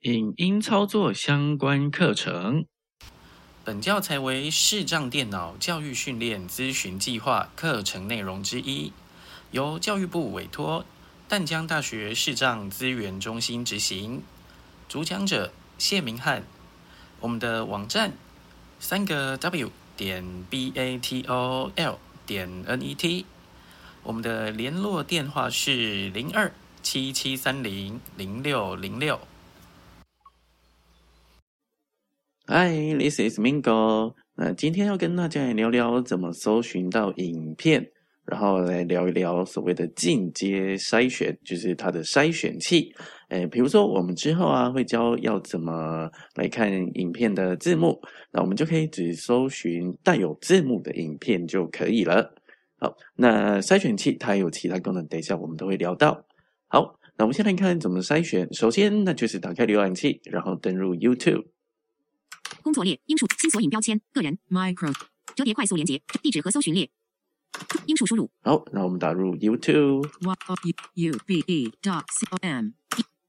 [0.00, 2.66] 影音操作相关课程。
[3.64, 8.92] 本教材为视障电脑教育训练咨询计划课程内容之一，
[9.50, 10.84] 由教育部委托
[11.26, 14.22] 淡江大学视障资源中心执行。
[14.86, 16.44] 主讲者谢明翰。
[17.20, 18.12] 我们的网站
[18.78, 23.24] 三个 W 点 B A T O L 点 N E T。
[24.02, 26.52] 我们的联络电话是零二
[26.82, 29.18] 七七三零零六零六。
[32.48, 34.14] Hi，this is Mingo。
[34.36, 37.90] 那今天要跟大家来聊聊怎么搜寻到影片，
[38.24, 42.94] 然后来聊一聊所谓的进阶筛选，就是它的筛选器。
[43.30, 48.00] 诶，比如说我们之后啊会教要怎么来看影片的字幕，
[48.30, 52.32] 那我们就可以只搜寻带有字幕的影片就可以了。
[52.78, 56.24] 好，那筛选器它有其他功能，等一下我们都会聊到。
[56.68, 58.46] 好，那我们先来看怎么筛选。
[58.54, 61.46] 首先，那就是打开浏览器，然后登入 YouTube。
[62.66, 64.92] 工作列，英数新索引标签，个人，micro，
[65.36, 66.90] 折叠快速连接，地址和搜寻列，
[67.86, 68.28] 英数输入。
[68.42, 70.04] 好，那我们打入 YouTube。
[70.94, 72.70] U B E dot C O M，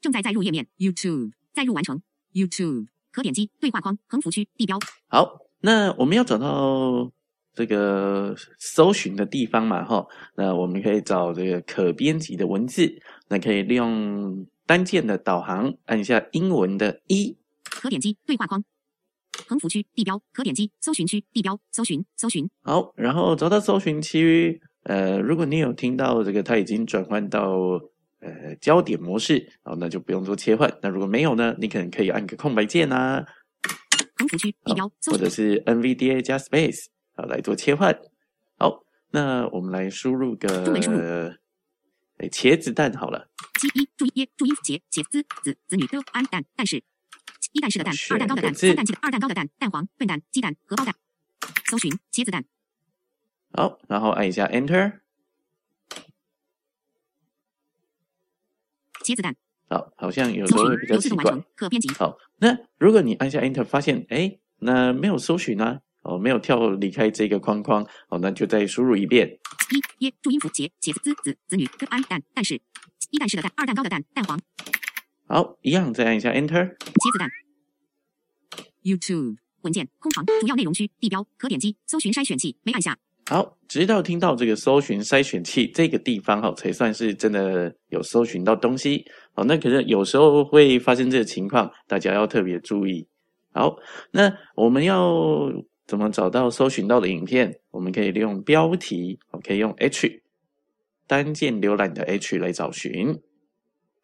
[0.00, 2.00] 正在载入页面，YouTube，载入完成
[2.32, 4.78] ，YouTube，可点击对话框横幅区地标。
[5.08, 7.10] 好，那我们要找到
[7.54, 9.84] 这个搜寻的地方嘛？
[9.84, 18.64] 哈，那我们可以找这个可编辑的文字，那可以利用单键的导航，按一下英文的一，可点击对话框。
[19.46, 27.52] 横幅区地标可点击搜寻区地标搜寻搜寻好，然后找到搜寻区，呃，如果你有听到这个，它已经转换到
[28.20, 30.72] 呃焦点模式，好，那就不用做切换。
[30.82, 33.24] 那如果没有呢，你可能可以按个空白键啊，
[34.16, 37.98] 横幅区地标，或者是 NVDA 加 Space 好来做切换。
[38.56, 41.36] 好，那我们来输入个
[42.18, 43.28] 哎茄子蛋好了，
[43.60, 46.82] 七一注音注意茄茄子子子女的安蛋但是。
[47.54, 50.92] 一蛋式的蛋，二蛋糕的蛋，三蛋鸡的二蛋糕的蛋，蛋黄笨蛋鸡蛋荷包蛋。
[51.66, 52.44] 搜寻茄子蛋。
[53.52, 55.00] 好，然后按一下 Enter。
[59.02, 59.36] 茄子蛋。
[59.68, 61.24] 好，好像有时候会比较奇怪。
[61.54, 61.88] 可编辑。
[61.94, 65.78] 好，那如果你按下 Enter，发现哎，那没有搜寻呢？
[66.02, 67.86] 哦，没有跳离开这个框框。
[68.08, 69.38] 哦，那就再输入一遍。
[69.70, 72.60] 一耶注音符茄茄子子子子女的安蛋，但是
[73.10, 74.40] 一蛋式的蛋，二蛋糕的蛋，蛋黄。
[75.28, 76.76] 好，一样，再按一下 Enter。
[76.76, 77.30] 茄子蛋。
[78.84, 82.96] YouTube 文件空房主要内容区地标可点击搜寻筛选器没按下。
[83.26, 89.06] 好，直到听到这个搜寻筛选器这个地方哈，才算是真的有搜寻到东西。
[89.32, 93.08] 好，那可是有时候会发生这个情况，大家要特别注意。
[93.52, 93.76] 好，
[94.10, 95.50] 那我们要
[95.86, 97.60] 怎么找到搜寻到的影片？
[97.70, 100.22] 我们可以利用标题，可以用 H
[101.06, 103.18] 单键浏览的 H 来找寻。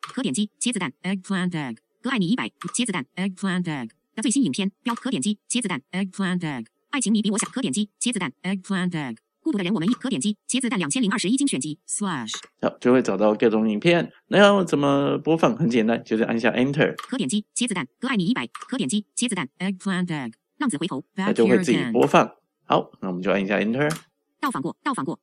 [0.00, 3.90] 可点击茄子蛋 eggplant egg 哥爱你一百茄子蛋 eggplant egg。
[4.20, 5.80] 的最新影片标可点击茄子蛋。
[5.92, 8.30] Eggplant egg 爱情你比我想可点击茄子蛋。
[8.42, 11.78] Eggplant egg 孤独的人我们一可点击茄子蛋两千零二十一精选集。
[11.88, 14.12] Slash 好就会找到各种影片。
[14.28, 15.56] 那要怎么播放？
[15.56, 19.48] 很简单就是按下 enter 可点击茄子蛋哥爱你一百可点击茄子蛋。
[19.58, 22.30] Eggplant egg 浪子回头那就会自己播放。
[22.66, 23.90] 好那我们就按一下 enter
[24.38, 25.18] 到访过到访过。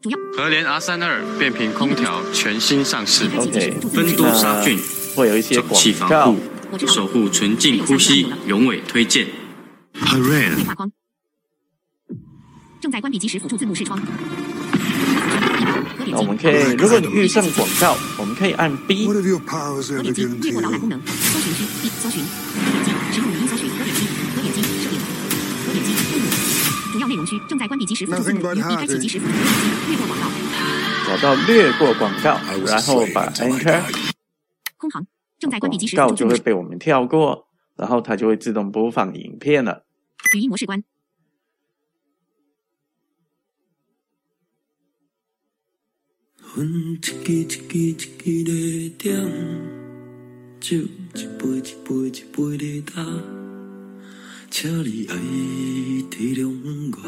[0.00, 3.26] 主要和联 R 三二变频空调全新上市。
[3.36, 4.78] OK 分多杀菌。
[5.16, 5.72] 会有一些广
[6.10, 6.34] 告
[6.86, 9.26] 守护纯净呼吸，永伟推荐。
[9.92, 10.90] 对话框。
[12.80, 14.00] 正在关闭即时辅助字幕视窗。
[16.12, 19.06] 我们可以，如果你遇上广告，我们可以按 B。
[19.06, 19.20] 可
[20.02, 21.00] 点击略过导览功能。
[21.06, 22.24] 搜寻区 B 搜寻。
[22.24, 23.68] 可点击使用语音搜寻。
[23.70, 24.98] 可点击可点击设定。
[25.66, 25.90] 可点击
[26.92, 29.32] 主要内容区正在关闭即时辅助字幕，已开启即时辅助。
[29.88, 30.24] 略过广告。
[31.06, 33.82] 找到略过广告，然后把 Enter。
[34.76, 35.06] 空行。
[35.38, 39.84] 正在关闭即时广告就会被我们跳过，然后它就会自动播放影片了。
[40.34, 40.82] 语音模式关。
[46.38, 49.30] 分一支一支一支的点，
[50.58, 53.04] 酒一杯一杯一杯的打，
[54.50, 55.14] 请你爱
[56.10, 56.48] 体谅
[56.96, 56.98] 我，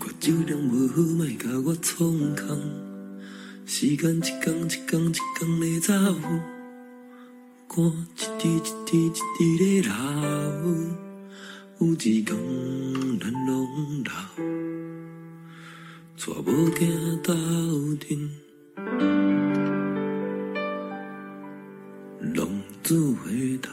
[0.00, 2.87] 我酒量无好，莫甲我创空。
[3.70, 5.92] 时间一天一天一天的走，
[7.68, 7.84] 汗
[8.16, 9.92] 一滴一滴一滴的流，
[11.78, 12.34] 有一天
[13.20, 13.68] 咱拢
[14.06, 14.10] 老，
[16.16, 16.80] 带无惊
[17.22, 17.34] 斗
[18.00, 18.08] 阵，
[22.34, 22.48] 浪
[22.82, 23.70] 子回头。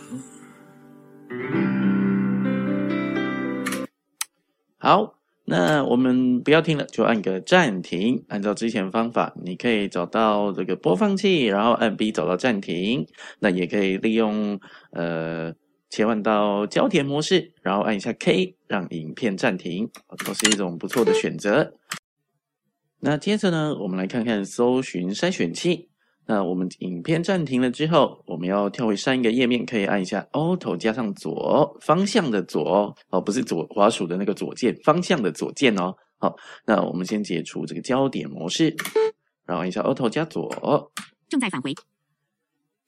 [4.77, 5.14] 好。
[5.47, 8.25] 那我们不要听了，就按个暂停。
[8.29, 13.05] 按照之前方法，你可以找到这个播放器，然后按 B 找到暂停。
[13.39, 14.59] 那也可以利用
[14.91, 15.53] 呃
[15.91, 19.87] 切换到焦点模式，然后按一下 K 让影片暂停，
[20.25, 21.73] 都是一种不错的选择。
[23.01, 25.89] 那接着呢，我们来看看搜寻筛选器。
[26.27, 35.95] 那我们影片暂停了之后，我们要跳回上一个页面，可以按一下 Alt 加上左方向的左哦，不是左滑鼠的那个左键，方向的左键哦。
[36.17, 36.35] 好，
[36.65, 38.75] 那我们先解除这个焦点模式，
[39.45, 40.91] 然后按一下 Alt 加左。
[41.29, 41.73] 正在返回。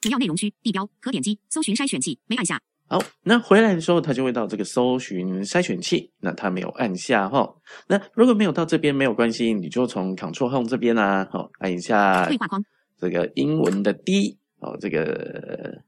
[0.01, 2.59] 主要内容区地标可点击搜寻筛选器，没按下。
[2.87, 6.11] 好，那回来的时候，它就会到这个搜寻筛选器。
[6.19, 7.55] 那它没有按下哈。
[7.87, 12.61] 那如果没有到这边没有关系，你就从 Ctrl Home 这边啊，好按一下对话框。
[12.99, 15.81] 这个英文的 D 哦，这个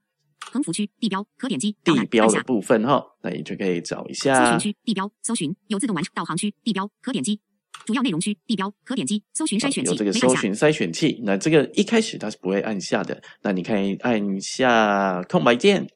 [0.51, 7.39] 横幅区地标可点击地标的部分哈，那你就可以找一下搜寻区地标搜寻有自动完成导航区地标可点击
[7.85, 15.87] 主要内容区地标可点击搜寻筛选器有这个搜寻筛选器，那这个一开始它是不会按下的，那你可以按下空白键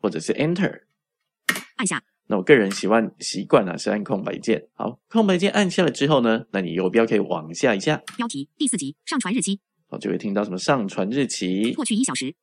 [0.00, 0.82] 或者是 Enter
[1.76, 2.02] 按下。
[2.26, 9.60] 那我个人习惯习惯啊是按空白键，好，空白键按下了之后呢，那你游标可以往下一下，标题第四集上传日期。
[9.98, 12.34] 就会听到什么上传日期，过去一小时，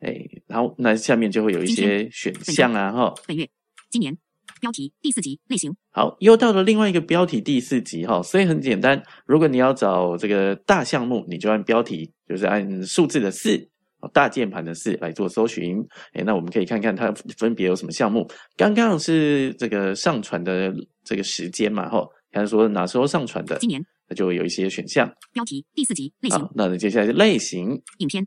[0.00, 3.48] 哎，然后那下面就会有一些选项啊，哈，本月、
[3.90, 4.16] 今年，
[4.60, 13.68] 标题第四集类型，好，又到了另外一个标题第四集哈，所以很简单，如果你要找这个大项目，你就按标题，就是按数字的四，
[14.12, 15.78] 大键盘的四来做搜寻，
[16.12, 20.74] 哎，那我们可以看看它分别有什么项目，刚刚是这个上传的
[21.04, 23.84] 这个时间嘛，哈，看说哪时候上传的，今年。
[24.14, 25.14] 就会有一些选项。
[25.32, 26.48] 标题第四集类型。
[26.54, 27.82] 那接下来是类型。
[27.98, 28.26] 影片。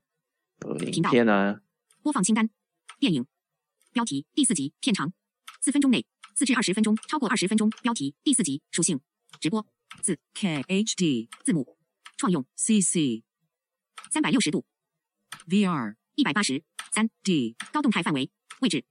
[0.93, 1.59] 影片呢。
[2.01, 2.49] 播放清单。
[2.99, 3.25] 电影。
[3.91, 5.13] 标题第四集片长。
[5.61, 6.05] 四分钟内。
[6.35, 6.95] 四至二十分钟。
[7.07, 7.69] 超过二十分钟。
[7.81, 8.99] 标题第四集属性。
[9.39, 9.65] 直播。
[10.01, 11.77] 字 K H D 字母。
[12.17, 13.23] 创用 C C。
[14.11, 14.65] 三百六十度。
[15.47, 18.29] V R 一百八十三 D 高动态范围。
[18.61, 18.85] 位置。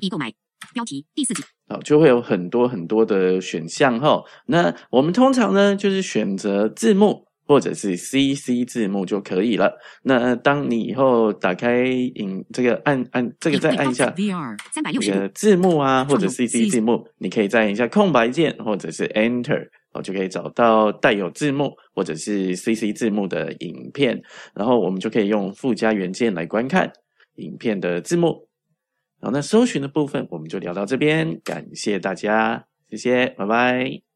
[0.00, 0.34] 已购买。
[0.72, 1.42] 标题第四集。
[1.68, 4.22] 好，就会有很多很多的选项哈。
[4.46, 9.72] 那我们通常呢，就是选择字幕或者是 CC 字幕就可以了。
[10.02, 24.20] 那当你以后打开影这个按按这个再按一下 VR 三百六十个字幕啊，或者 CC 字幕，你可以再按一下空白键或者是 Enter，哦，就可以找到带有字幕或者是 CC 字幕的影片，
[24.54, 26.92] 然后我们就可以用附加元件来观看
[27.36, 28.48] 影片的字幕。
[29.20, 34.09] 好，那搜寻的部分我们就聊到这边，感谢大家，谢谢，拜拜。